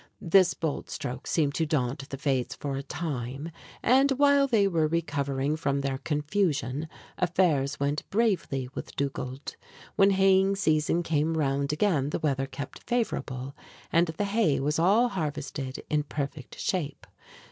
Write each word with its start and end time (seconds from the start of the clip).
This 0.19 0.55
bold 0.55 0.89
stroke 0.89 1.27
seemed 1.27 1.53
to 1.53 1.65
daunt 1.67 2.09
the 2.09 2.17
Fates 2.17 2.55
for 2.55 2.75
a 2.75 2.81
time, 2.81 3.51
and 3.83 4.09
while 4.13 4.47
they 4.47 4.67
were 4.67 4.87
recovering 4.87 5.55
from 5.55 5.81
their 5.81 5.99
confusion 5.99 6.87
affairs 7.19 7.79
went 7.79 8.09
bravely 8.09 8.67
with 8.73 8.95
Dugald. 8.95 9.57
When 9.97 10.09
haying 10.09 10.55
season 10.55 11.03
came 11.03 11.37
round 11.37 11.71
again 11.71 12.09
the 12.09 12.17
weather 12.17 12.47
kept 12.47 12.81
favorable, 12.89 13.55
and 13.93 14.07
the 14.07 14.25
hay 14.25 14.59
was 14.59 14.79
all 14.79 15.09
harvested 15.09 15.83
in 15.87 16.01
perfect 16.01 16.57
shape. 16.59 17.05